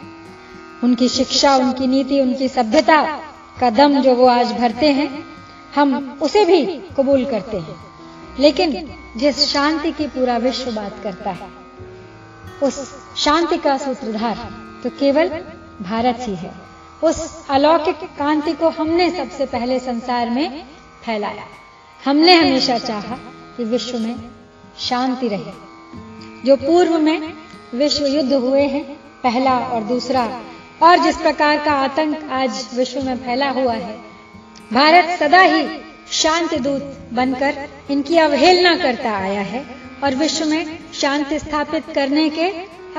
उनकी 0.84 1.08
शिक्षा, 1.08 1.56
उनकी 1.56 1.86
नीति, 1.86 2.20
उनकी 2.20 2.48
सभ्यता 2.48 3.20
का 3.60 3.70
दम 3.70 4.00
जो 4.00 4.14
वो 4.14 4.26
आज 4.26 4.52
भरते 4.52 4.86
हैं, 4.86 5.24
हम 5.76 6.18
उसे 6.22 6.44
भी 6.44 6.66
कबूल 6.66 7.24
करते 7.24 7.56
हैं। 7.56 7.76
लेकिन 8.38 8.94
जिस 9.16 9.48
शांति 9.48 9.92
की 9.92 10.06
पूरा 10.06 10.36
विश्व 10.36 10.72
बात 10.72 10.96
करता 11.02 11.30
है, 11.30 11.48
उस 12.62 12.94
शांति 13.16 13.56
का 13.56 13.78
सूत्रधार 13.78 14.36
तो 14.82 14.90
केवल 14.90 15.28
भारत 15.82 16.18
ही 16.20 16.34
है। 16.34 16.67
उस 17.04 17.46
अलौकिक 17.50 17.96
कांति 17.96 18.52
को 18.52 18.68
हमने 18.68 19.10
सबसे 19.10 19.46
पहले 19.46 19.78
संसार 19.78 20.30
में 20.30 20.64
फैलाया। 21.04 21.44
हमने 22.04 22.34
हमेशा 22.34 22.78
चाहा 22.78 23.16
कि 23.56 23.64
विश्व 23.64 23.98
में 23.98 24.16
शांति 24.78 25.28
रहे। 25.28 25.68
जो 26.44 26.56
पूर्व 26.56 26.98
में 26.98 27.32
विश्व 27.74 28.06
युद्ध 28.06 28.32
हुए 28.32 28.62
हैं, 28.62 28.84
पहला 29.22 29.58
और 29.58 29.82
दूसरा, 29.82 30.40
और 30.82 30.98
जिस 30.98 31.16
प्रकार 31.16 31.64
का 31.64 31.72
आतंक 31.72 32.30
आज 32.32 32.68
विश्व 32.74 33.02
में 33.02 33.16
फैला 33.16 33.50
हुआ 33.50 33.72
है, 33.72 33.98
भारत 34.72 35.18
सदा 35.18 35.40
ही 35.40 35.68
शांति 36.12 36.58
दूत 36.58 36.98
बनकर 37.12 37.68
इनकी 37.90 38.18
अवहेलना 38.18 38.76
करता 38.76 39.12
आया 39.12 39.40
है 39.40 39.66
और 40.04 40.14
विश्व 40.14 40.44
में 40.44 40.78
शांति 40.94 41.38
स्थापित 41.38 41.84
करने 41.94 42.30
के 42.30 42.48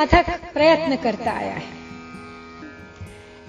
अथक 0.02 0.54
प्रयत्न 0.54 0.96
करता 0.96 1.32
आया 1.32 1.54
है। 1.54 1.79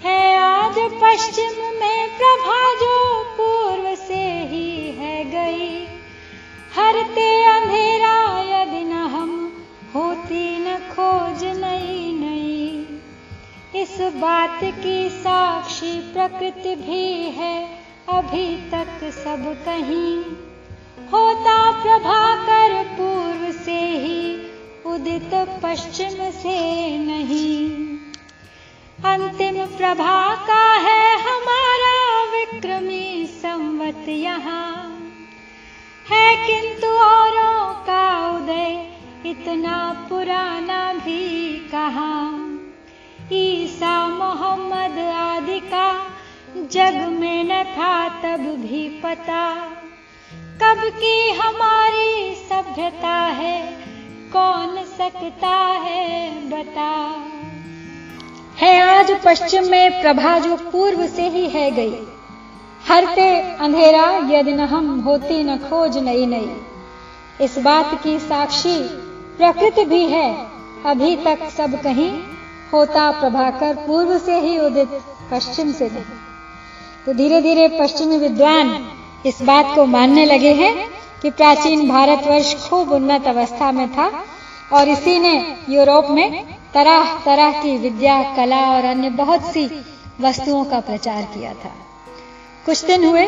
है 0.05 0.37
आज 0.37 0.75
पश्चिम 0.79 1.81
में 1.81 2.09
प्रभा 2.19 2.75
जो 2.75 3.25
पूर्व 3.25 3.95
से 3.95 4.23
ही 4.43 4.91
है 4.91 5.25
गई। 5.25 5.87
हरते 6.77 7.45
अंधेरा 7.45 8.41
यदि 8.41 8.85
न 8.85 8.93
हम, 8.93 9.53
होती 9.95 10.59
न 10.59 10.77
खोज 10.77 11.45
नई 11.45 12.13
नई। 12.13 12.87
इस 13.83 14.01
बात 14.01 14.61
की 14.65 15.09
साक्षी 15.11 16.01
प्रकृति 16.13 16.75
भी 16.75 17.31
है 17.31 17.69
अभी 18.09 18.57
तक 18.57 19.11
सब 19.13 19.65
कहीं। 19.65 20.23
होता 21.13 21.83
प्रभाकर 21.83 22.85
पूर्व 22.85 23.53
से 23.65 23.81
ही, 23.81 24.37
उदित 24.87 25.31
पश्चिम 25.35 26.31
से 26.31 26.99
नहीं। 26.99 28.00
अंतिम 29.05 29.67
प्रभा 29.67 30.35
का 30.35 30.73
है 30.73 31.21
हमारा 31.21 32.25
विक्रमी 32.25 33.27
संवत 33.27 34.09
यहाँ। 34.09 34.99
है 36.11 36.47
किंतु 36.47 36.87
औरों 36.87 37.75
का 37.75 38.29
उदय, 38.29 38.93
इतना 39.27 40.07
पुराना 40.09 40.93
भी 40.93 41.57
कहा। 41.75 42.31
ईसा 43.33 44.09
मोहम्मद 44.09 44.99
आदि 44.99 45.61
का 45.61 46.07
जग 46.57 47.09
में 47.09 47.45
न 47.45 47.65
था 47.65 48.09
तब 48.09 48.41
भी 48.41 48.89
पता। 48.89 49.65
कब 50.63 50.83
की 50.85 51.31
हमारी 51.31 52.35
सभ्यता 52.35 53.17
है, 53.17 53.87
कौन 54.33 54.85
सकता 54.85 55.57
है 55.57 56.31
बता। 56.51 57.30
है 58.61 58.81
आज 58.81 59.11
पश्चिम 59.25 59.71
में 59.71 60.03
प्रभा 60.03 60.39
जो 60.39 60.57
पूर्व 60.57 61.07
से 61.07 61.29
ही 61.29 61.49
है 61.49 61.71
गई। 61.71 62.07
हरते 62.89 63.41
अंधेरा, 63.41 64.05
यदि 64.31 64.53
न 64.53 64.61
हम 64.61 65.01
होती 65.01 65.45
न 65.45 65.57
खोज 65.57 65.99
नई 65.99 66.27
नई। 66.27 66.57
इस 67.45 67.59
बात 67.59 68.03
की 68.03 68.19
साक्षी 68.19 68.77
प्रकृति 69.39 69.85
भी 69.85 70.07
है। 70.07 70.47
अभी 70.87 71.17
तक 71.17 71.49
सब 71.57 71.83
कहीं 71.83 72.23
होता 72.73 73.11
प्रभाकर 73.11 73.75
पूर्व 73.75 74.19
से 74.19 74.41
ही 74.41 74.59
उदित, 74.59 74.89
पश्चिम 75.33 75.73
से 75.73 75.85
नहीं। 75.85 76.21
तो 77.07 77.13
धीरे 77.13 77.41
धीरे 77.41 77.69
पश्चिमी 77.69 78.19
विद्वान 78.19 78.93
इस 79.27 79.43
बात 79.43 79.75
को 79.75 79.87
मानने 79.87 80.25
लगे 80.25 80.53
हैं 80.53 80.91
कि 81.23 81.31
प्राचीन 81.31 81.89
भारतवर्ष 81.89 82.69
खूब 82.69 82.93
उन्नत 82.93 83.27
अवस्था 83.27 83.73
में 83.73 83.89
था 83.89 84.25
और 84.73 84.89
इसी 84.89 85.19
ने 85.19 85.57
यूरोप 85.69 86.07
में 86.11 86.60
तरह 86.75 87.15
तरह 87.25 87.63
की 87.63 87.77
विद्या, 87.79 88.23
कला 88.37 88.61
और 88.67 88.85
अन्य 88.85 89.11
बहुत 89.11 89.53
सी 89.53 89.69
वस्तुओं 90.21 90.65
का 90.65 90.81
प्रचार 90.81 91.23
किया 91.35 91.53
था। 91.55 91.73
कुछ 92.67 92.85
दिन 92.85 93.05
हुए 93.05 93.27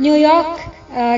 न्यूयॉर्क 0.00 0.58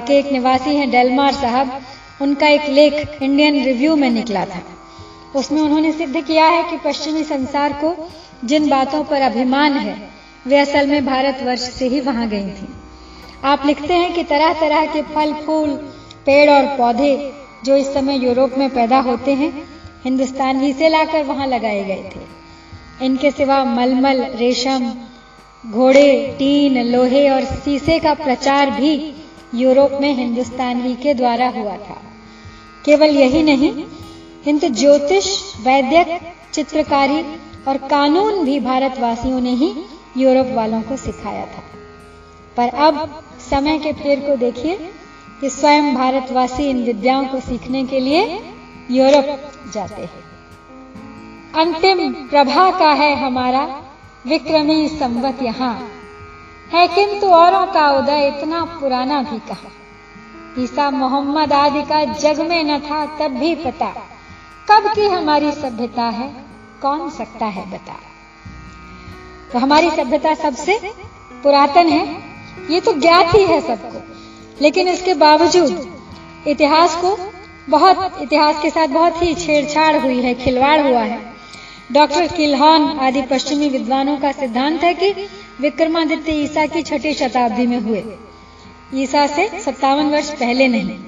के 0.06 0.18
एक 0.18 0.33
निवासी 0.33 0.75
हैं 0.76 0.90
डेलमार 0.90 1.33
साहब। 1.35 1.80
उनका 2.23 2.49
एक 2.49 2.68
लेख 2.71 3.23
इंडियन 3.23 3.64
रिव्यू 3.64 3.97
में 3.97 4.11
निकला 4.11 4.44
था। 4.44 4.62
उसमें 5.37 5.61
उन्होंने 5.62 5.92
सिद्ध 5.92 6.21
किया 6.21 6.47
है 6.47 6.62
कि 6.71 6.76
पश्चिमी 6.85 7.25
संसार 7.25 7.73
को 7.73 7.94
जिन 8.44 8.68
बातों 8.68 9.02
पर 9.04 9.23
अभिमान 9.23 9.73
है, 9.73 9.97
वे 10.47 10.59
असल 10.59 10.87
में 10.87 11.06
भारतवर्ष 11.06 11.61
से 11.71 11.88
ही 11.88 12.00
वहाँ 12.00 12.28
गई 12.28 12.50
थी। 12.50 12.68
आप 13.44 13.66
लिखते 13.66 13.94
हैं 13.94 14.12
कि 14.14 14.23
तरह 14.25 14.52
तरह 14.61 14.87
के 14.87 15.02
फल, 15.04 15.33
फूल, 15.37 15.71
पेड़ 16.26 16.50
और 16.50 16.76
पौधे 16.76 17.33
जो 17.64 17.76
इस 17.76 17.92
समय 17.94 18.25
यूरोप 18.25 18.59
में 18.59 18.68
पैदा 18.71 19.00
होते 19.00 19.35
हैं 19.35 19.52
हिंदुस्तान 20.04 20.61
ही 20.61 20.73
से 20.73 20.88
लाकर 20.88 21.23
वहाँ 21.23 21.46
लगाए 21.46 21.84
गए 21.84 22.11
थे। 22.16 22.20
इनके 23.06 23.30
सिवा 23.30 23.64
मलमल, 23.64 24.25
रेशम, 24.25 24.92
घोड़े, 25.70 26.37
टीन, 26.38 26.82
लोहे 26.82 27.28
और 27.28 27.44
शीशे 27.44 27.99
का 27.99 28.14
प्रचार 28.14 28.70
भी 28.70 29.14
यूरोप 29.54 29.92
में 30.00 30.14
हिंदुस्तान 30.14 30.82
ही 30.82 30.94
के 30.94 31.14
द्वारा 31.14 31.49
हुआ 31.49 31.76
था। 31.76 32.02
केवल 32.84 33.11
यही 33.11 33.42
नहीं 33.42 33.73
किंतु 34.44 34.68
ज्योतिष, 34.68 35.56
वैद्यक, 35.61 36.20
चित्रकारी 36.52 37.23
और 37.68 37.76
कानून 37.76 38.44
भी 38.44 38.61
भारतवासियों 38.61 39.40
ने 39.40 39.50
ही 39.50 39.73
यूरोप 40.16 40.46
वालों 40.46 40.82
को 40.82 40.96
सिखाया 40.96 41.46
था। 41.46 41.62
पर 42.56 42.68
अब 42.68 43.23
समय 43.50 43.78
के 43.78 43.92
फेर 43.92 44.20
को 44.20 44.37
देखिए 44.37 44.76
कि 45.40 45.50
स्वयं 45.50 45.94
भारतवासी 45.94 46.64
इन 46.64 46.84
विद्याओं 46.84 47.25
को 47.25 47.40
सीखने 47.40 47.84
के 47.84 48.00
लिए 48.00 48.53
यूरोप 48.90 49.52
जाते 49.72 50.02
हैं। 50.02 50.24
अंतिम 51.54 52.12
प्रभा 52.12 52.78
का 52.78 52.92
है 52.92 53.26
हमारा 53.26 53.82
विक्रमी 54.26 54.88
संवत 54.88 55.38
यहाँ। 55.42 55.90
है 56.72 56.88
किंतु 56.88 57.26
औरों 57.26 57.66
का 57.66 57.90
उदय 57.90 58.26
इतना 58.26 58.64
पुराना 58.64 59.22
भी 59.22 59.38
कहा। 59.38 59.70
ईसा 60.62 60.90
मोहम्मद 60.90 61.52
आदि 61.52 61.82
का 61.82 62.04
जग 62.04 62.40
में 62.40 62.64
न 62.64 62.78
था, 62.78 63.06
तब 63.06 63.34
भी 63.34 63.54
पता। 63.54 63.86
कब 64.70 64.94
की 64.94 65.06
हमारी 65.06 65.52
सभ्यता 65.52 66.02
है, 66.02 66.34
कौन 66.82 67.10
सकता 67.10 67.46
है 67.46 67.70
बता। 67.70 67.96
तो 69.52 69.58
हमारी 69.58 69.90
सभ्यता 69.90 70.34
सबसे 70.34 70.80
पुरातन 71.42 71.86
है, 71.86 72.22
ये 72.70 72.80
तो 72.80 72.92
ज्ञात 72.92 73.34
ही 73.34 73.44
है 73.44 73.60
सबको। 73.60 74.02
लेकिन 74.60 74.88
इसके 74.88 75.14
बावजूद 75.14 76.02
इतिहास 76.46 76.96
को 76.96 77.33
बहुत 77.68 78.18
इतिहास 78.23 78.61
के 78.62 78.71
साथ 78.71 78.88
बहुत 78.88 79.23
ही 79.23 79.35
छेड़छाड़ 79.35 79.97
हुई 79.97 80.21
है, 80.23 80.35
खिलवाड़ 80.35 80.80
हुआ 80.80 81.02
है। 81.02 81.18
डॉक्टर 81.92 82.26
किल्हॉन 82.26 82.85
आदि 83.00 83.23
पश्चिमी 83.23 83.68
विद्वानों 83.68 84.16
का 84.16 84.33
सिद्धांत 84.33 84.83
है 84.83 84.92
कि 84.94 85.11
विक्रमादित्य 85.60 86.32
ईसा 86.34 86.67
की 86.67 86.82
छठी 86.82 87.12
शताब्दी 87.15 87.67
में 87.67 87.78
हुए। 87.80 88.02
ईसा 88.95 89.26
से 89.26 89.49
सत्तावन 89.60 90.10
वर्ष 90.10 90.30
पहले 90.30 90.69
नहीं, 90.69 90.99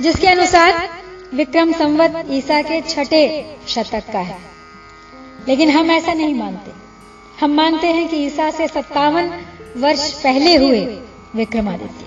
जिसके 0.00 0.26
अनुसार 0.26 0.88
विक्रम 1.34 1.72
संवत 1.72 2.26
ईसा 2.30 2.60
के 2.62 2.80
छठे 2.80 3.24
शतक 3.68 4.12
का 4.12 4.18
है। 4.20 4.38
लेकिन 5.48 5.70
हम 5.70 5.90
ऐसा 5.90 6.12
नहीं 6.12 6.34
मानते। 6.34 6.70
हम 7.40 7.54
मानते 7.54 7.86
हैं 7.86 8.08
कि 8.08 8.16
ईसा 8.16 8.50
से 8.50 8.68
सत्तावन 8.68 9.30
वर्ष 9.76 10.10
पहले 10.22 10.56
हुए 10.56 10.80
विक्रमादित्य। 11.34 12.04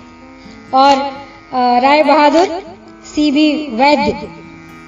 और 0.74 1.80
राय 1.82 2.02
बहादुर 2.04 2.69
सी 3.14 3.30
बी 3.30 3.46
वैद्य 3.76 4.28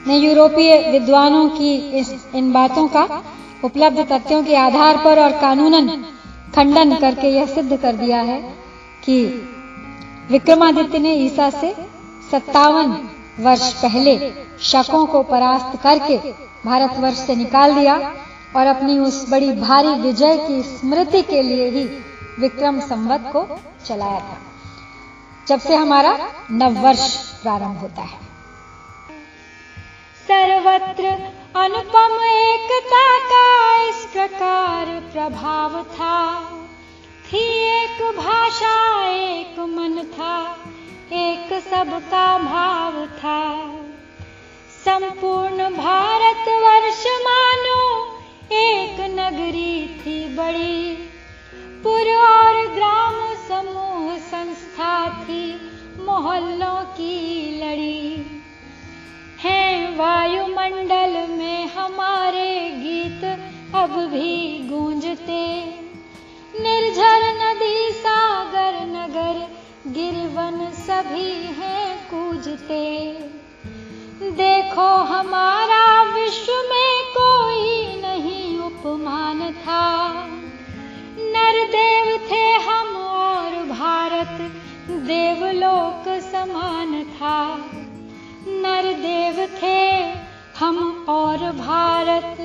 ने 0.06 0.16
यूरोपीय 0.16 0.76
विद्वानों 0.92 1.48
की 1.48 1.74
इस, 1.98 2.14
इन 2.34 2.52
बातों 2.52 2.86
का 2.88 3.22
उपलब्ध 3.64 4.06
तथ्यों 4.12 4.42
के 4.44 4.56
आधार 4.56 4.96
पर 5.04 5.18
और 5.20 5.32
कानूनन 5.40 5.88
खंडन 6.54 6.94
करके 6.94 7.28
यह 7.28 7.46
सिद्ध 7.46 7.76
कर 7.76 7.96
दिया 7.96 8.20
है 8.20 8.40
कि 9.04 9.24
विक्रमादित्य 10.30 10.98
ने 10.98 11.14
ईसा 11.14 11.50
से 11.50 11.74
सत्तावन 12.30 12.96
वर्ष 13.40 13.72
पहले 13.72 14.16
शकों 14.62 15.04
को 15.06 15.22
परास्त 15.22 15.82
करके 15.82 16.16
भारतवर्ष 16.66 17.26
से 17.26 17.36
निकाल 17.36 17.74
दिया 17.74 17.96
और 18.56 18.66
अपनी 18.66 18.98
उस 18.98 19.24
बड़ी 19.30 19.52
भारी 19.52 19.94
विजय 20.00 20.36
की 20.38 20.62
स्मृति 20.62 21.22
के 21.22 21.42
लिए 21.42 21.68
ही 21.70 21.84
विक्रम 22.40 22.80
संवत 22.80 23.30
को 23.32 23.46
चलाया 23.86 24.20
था। 24.20 24.38
जब 25.48 25.60
से 25.60 25.74
हमारा 25.74 26.18
नववर्ष 26.50 27.31
प्रारंभ 27.42 27.78
होता 27.78 28.02
है। 28.02 28.18
सर्वत्र 30.28 31.04
अनुपम 31.60 32.24
एकता 32.24 33.18
का 33.18 33.74
इस 33.88 34.06
प्रकार 34.12 34.86
प्रभाव 35.12 35.82
था। 35.82 36.42
थी 37.32 37.44
एक 37.82 38.16
भाषा, 38.16 39.06
एक 39.06 39.58
मन 39.58 40.02
था, 40.12 40.58
एक 41.12 41.62
सबका 41.62 42.38
भाव 42.38 43.06
था। 43.06 43.70
संपूर्ण 44.84 45.76
भारत 45.76 46.48
वर्ष 46.48 47.06
मानो, 47.06 48.06
एक 48.52 49.00
नगरी 49.00 50.00
थी 50.00 50.36
बड़ी। 50.36 50.96
पुर 51.82 52.14
और 52.14 52.74
ग्राम 52.74 53.34
समूह 53.48 54.18
संस्था 54.18 55.10
थी 55.24 55.71
मोहल्लों 56.06 56.82
की 56.82 57.16
लड़ी। 57.60 58.26
हैं 59.38 59.96
वायुमंडल 59.96 61.28
में 61.28 61.66
हमारे 61.66 62.70
गीत 62.70 63.24
अब 63.74 63.90
भी 63.90 64.58
गूंजते। 64.68 65.64
निर्झर 66.60 67.20
नदी, 67.42 67.90
सागर 67.90 68.74
नगर, 68.74 69.48
गिरवन 69.86 70.70
सभी 70.72 71.32
हैं 71.32 72.10
कूजते। 72.10 73.12
देखो 74.30 74.88
हमारा 74.88 76.02
विश्व 76.02 76.52
में 76.52 77.02
कोई 77.18 78.00
नहीं 78.00 78.58
उपमान 78.58 79.52
था। 79.52 80.12
नरदेव 81.18 82.28
थे 82.30 82.52
हम 82.52 83.01
देवलोक 85.02 86.20
समान 86.22 87.04
था। 87.04 87.56
नर 88.46 88.92
देव 88.92 89.48
थे 89.62 90.02
हम 90.58 91.06
और 91.08 91.36
भारत। 91.36 92.36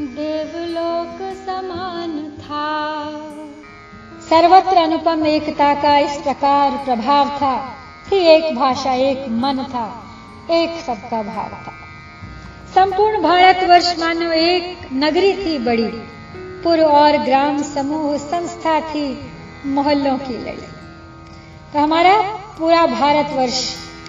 देवलोक 0.00 1.34
समान 1.46 2.32
था। 2.40 2.74
सर्वत्र 4.30 4.76
अनुपम 4.76 5.26
एकता 5.26 5.74
का 5.74 5.98
इस 5.98 6.16
प्रकार 6.16 6.70
प्रभाव 6.70 7.28
था 7.28 7.76
थी 8.12 8.16
एक 8.16 8.56
भाषा, 8.56 8.92
एक 8.92 9.18
मन 9.28 9.66
था, 9.70 10.04
एक 10.50 10.80
सबका 10.80 11.22
भाव 11.22 11.48
था। 11.48 11.72
संपूर्ण 12.74 13.22
भारतवर्ष 13.22 13.98
मानो 13.98 14.32
एक 14.32 14.78
नगरी 14.92 15.32
थी 15.32 15.58
बड़ी। 15.58 15.88
पुर 16.64 16.80
और 16.80 17.16
ग्राम 17.16 17.62
समूह, 17.62 18.16
संस्था 18.16 18.80
थी, 18.80 19.32
मोहल्लों 19.66 20.18
की 20.18 20.44
लड़ी। 20.44 20.81
तो 21.72 21.78
हमारा 21.78 22.20
पूरा 22.58 22.86
भारतवर्ष 22.86 23.58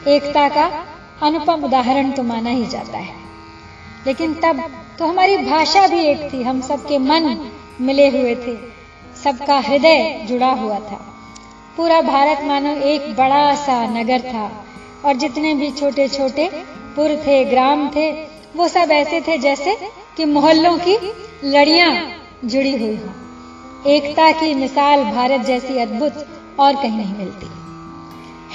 एकता 0.08 0.48
का 0.50 0.64
अनुपम 1.22 1.64
उदाहरण 1.64 2.12
तो 2.12 2.24
माना 2.24 2.50
ही 2.50 2.66
जाता 2.66 2.98
है। 2.98 3.14
लेकिन 4.08 4.34
तब 4.34 4.64
तो 5.00 5.06
हमारी 5.06 5.38
भाषा 5.38 5.88
भी 5.88 6.00
एक 6.00 6.28
थी, 6.34 6.42
हम 6.44 6.62
सबके 6.62 6.98
मन 6.98 7.52
मिले 7.82 8.10
हुए 8.10 8.36
थे, 8.36 8.56
सबका 9.24 9.60
हृदय 9.60 10.26
जुड़ा 10.26 10.52
हुआ 10.52 10.80
था। 10.80 11.00
पूरा 11.78 12.02
भारत 12.02 12.44
मानो 12.44 12.76
एक 12.86 13.16
बड़ा 13.16 13.54
सा 13.56 13.82
नगर 13.88 14.22
था 14.22 14.52
और 15.06 15.14
जितने 15.14 15.54
भी 15.54 15.72
छोटे 15.72 16.08
छोटे 16.08 16.50
पुर 16.96 17.16
थे, 17.28 17.44
ग्राम 17.46 17.88
थे, 17.90 18.12
वो 18.56 18.68
सब 18.68 18.92
ऐसे 18.92 19.22
थे 19.22 19.38
जैसे 19.38 19.78
कि 20.18 20.26
मोहल्लों 20.26 20.78
की 20.78 20.98
लड़ियाँ 21.46 21.92
जुड़ी 22.46 22.78
हुई 22.78 22.96
हो। 22.96 23.90
एकता 23.90 24.32
की 24.32 24.54
मिसाल 24.56 25.04
भारत 25.06 25.42
जैसी 25.42 25.80
अद्भुत 25.80 26.26
और 26.60 26.76
कहीं 26.76 26.98
नहीं 26.98 27.18
मिलती। 27.18 27.48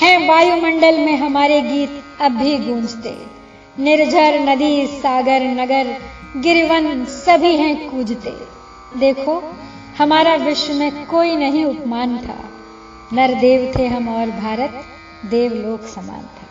है 0.04 0.28
वायुमंडल 0.28 0.98
में 0.98 1.16
हमारे 1.16 1.60
गीत 1.60 2.02
अब 2.20 2.32
भी 2.32 2.58
गूंजते। 2.58 3.38
निर्झर 3.82 4.40
नदी, 4.40 4.86
सागर, 4.86 5.40
नगर, 5.42 5.96
गिरवन 6.36 7.04
सभी 7.04 7.56
हैं 7.56 7.90
कूजते। 7.90 8.58
देखो, 8.98 9.54
हमारा 9.98 10.34
विश्व 10.34 10.74
में 10.74 11.06
कोई 11.06 11.36
नहीं 11.36 11.64
उपमान 11.64 12.18
था। 12.18 12.44
नर 13.12 13.34
देव 13.34 13.74
थे 13.78 13.86
हम 13.86 14.08
और 14.08 14.26
भारत 14.26 14.84
देवलोक 15.26 15.82
समान 15.82 16.20
था। 16.20 16.48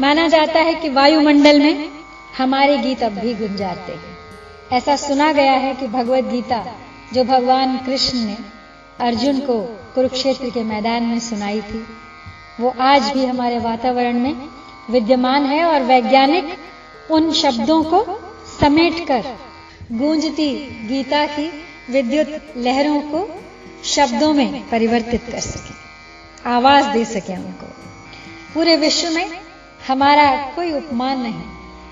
माना 0.00 0.28
जाता 0.28 0.60
है 0.60 0.74
कि 0.74 0.88
वायुमंडल 0.88 1.60
में 1.60 1.88
हमारे 2.38 2.78
गीत 2.78 3.02
अब 3.02 3.12
भी 3.12 3.34
गुंजाते 3.34 3.92
हैं। 3.92 4.16
ऐसा 4.72 4.96
सुना 4.96 5.32
गया 5.32 5.52
है 5.52 5.74
कि 5.74 5.86
भगवत 5.86 6.24
गीता, 6.24 6.66
जो 7.14 7.24
भगवान 7.24 7.78
कृष्ण 7.78 8.18
ने 8.18 8.61
अर्जुन 9.00 9.40
को 9.40 9.60
कुरुक्षेत्र 9.94 10.50
के 10.50 10.62
मैदान 10.64 11.02
में 11.02 11.20
सुनाई 11.20 11.60
थी। 11.60 11.86
वो 12.60 12.74
आज 12.80 13.12
भी 13.12 13.24
हमारे 13.26 13.58
वातावरण 13.58 14.18
में 14.20 14.36
विद्यमान 14.90 15.44
है 15.44 15.64
और 15.64 15.82
वैज्ञानिक 15.82 16.56
उन 17.10 17.32
शब्दों 17.32 17.82
को 17.84 18.04
समेटकर 18.60 19.24
गूंजती 19.92 20.54
गीता 20.88 21.26
की 21.26 21.50
विद्युत 21.90 22.54
लहरों 22.56 23.00
को 23.00 23.42
शब्दों 23.84 24.32
में 24.32 24.68
परिवर्तित 24.70 25.22
कर 25.32 25.40
सके, 25.40 25.74
आवाज़ 26.50 26.86
दे 26.86 27.04
सके 27.04 27.36
उनको। 27.36 27.66
पूरे 28.54 28.76
विश्व 28.76 29.10
में 29.10 29.30
हमारा 29.88 30.52
कोई 30.56 30.72
उपमान 30.72 31.20
नहीं। 31.20 31.42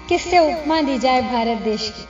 किससे 0.08 0.38
उपमा 0.38 0.80
दी 0.80 0.98
जाए 0.98 1.20
भारत 1.22 1.58
देश 1.58 1.92
की? 1.96 2.08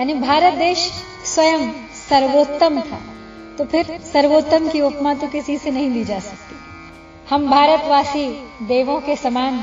यानी 0.00 0.14
भारत 0.14 0.54
देश 0.54 0.90
स्वयं 1.24 1.70
सर्वोत्तम 2.08 2.80
था। 2.80 3.00
तो 3.60 3.64
फिर 3.64 3.88
सर्वोत्तम 4.02 4.68
की 4.68 4.80
उपमा 4.80 5.12
तो 5.14 5.26
किसी 5.28 5.56
से 5.58 5.70
नहीं 5.70 5.90
दी 5.92 6.04
जा 6.04 6.18
सकती। 6.18 6.54
हम 7.30 7.42
भारतवासी 7.50 8.22
देवों 8.66 9.00
के 9.00 9.16
समान 9.16 9.58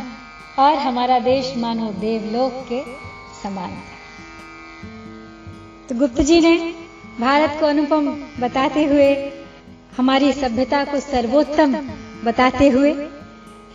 और 0.60 0.76
हमारा 0.78 1.18
देश 1.20 1.54
मानो 1.58 1.88
देवलोक 1.94 2.60
के 2.70 2.82
समान 3.44 3.72
था 3.72 3.96
तो 5.90 5.96
गुप्त 5.96 6.22
जी 6.22 6.40
ने 6.42 6.54
भारत 7.20 7.58
को 7.60 7.66
अनुपम 7.66 8.10
बताते 8.40 8.84
हुए, 8.86 9.10
हमारी 9.98 10.32
सभ्यता 10.34 10.84
को 10.84 11.00
सर्वोत्तम 11.00 11.76
बताते 12.26 12.70
हुए, 12.70 12.94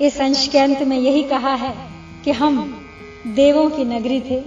इस 0.00 0.20
अंश 0.20 0.46
के 0.48 0.58
अंत 0.58 0.82
में 0.82 0.98
यही 0.98 1.22
कहा 1.28 1.54
है 1.56 1.74
कि 2.24 2.30
हम 2.32 2.62
देवों 3.34 3.68
की 3.70 3.84
नगरी 3.86 4.20
थे। 4.20 4.42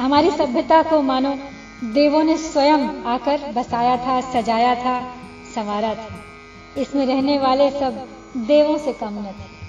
हमारी 0.00 0.30
सभ्यता 0.32 0.82
को 0.82 1.02
मानो 1.02 1.38
देवों 1.84 2.22
ने 2.22 2.36
स्वयं 2.36 3.04
आकर 3.04 3.52
बसाया 3.52 3.96
था, 3.96 4.20
सजाया 4.32 4.74
था, 4.74 5.14
संवारा 5.54 5.94
था। 5.94 6.08
इसमें 6.78 7.06
रहने 7.06 7.38
वाले 7.38 7.70
सब 7.70 8.08
देवों 8.36 8.78
से 8.78 8.92
कम 8.92 9.08
न 9.08 9.24
थे। 9.24 9.60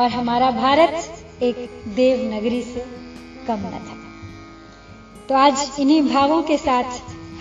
और 0.00 0.10
हमारा 0.10 0.50
भारत 0.50 1.24
एक 1.42 1.82
देव 1.88 2.34
नगरी 2.34 2.62
से 2.62 2.86
कम 3.46 3.54
न 3.54 3.70
था। 3.70 3.96
तो 5.28 5.34
आज 5.34 5.72
इन्हीं 5.80 6.02
भावों 6.02 6.42
के 6.42 6.56
साथ 6.56 6.84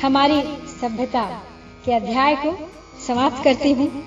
हमारी 0.03 0.41
सभ्यता 0.81 1.41
के 1.85 1.93
अध्याय 1.93 2.35
को 2.35 2.69
समाप्त 3.07 3.43
करती 3.43 3.71
हूँ। 3.71 4.03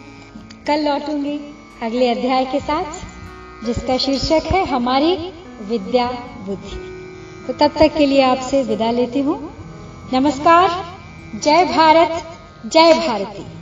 कल 0.67 0.89
लौटूँगी 0.89 1.41
अगले 1.83 2.09
अध्याय 2.09 2.45
के 2.45 2.61
साथ, 2.61 2.85
जिसका 3.67 3.97
शीर्षक 3.97 4.53
है 4.53 4.67
हमारी 4.67 5.33
विद्या 5.63 6.07
बुद्धि। 6.47 6.87
तो 7.47 7.53
तब 7.53 7.79
तक 7.79 7.97
के 7.99 8.07
लिए 8.07 8.23
आपसे 8.23 8.63
विदा 8.63 8.91
लेती 8.91 9.21
हूँ। 9.21 9.60
नमस्कार। 10.13 10.69
जय 11.35 11.65
भारत 11.65 12.23
जय 12.67 12.93
भारती। 12.95 13.60